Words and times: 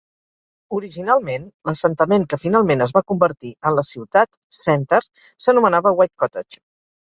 Originalment, 0.75 1.43
l'assentament 1.69 2.25
que 2.31 2.39
finalment 2.43 2.81
es 2.85 2.93
va 2.95 3.03
convertir 3.11 3.51
en 3.71 3.77
la 3.81 3.85
ciutat 3.91 4.41
Center 4.63 5.01
s'anomenava 5.47 5.95
White 6.01 6.13
Cottage. 6.25 6.61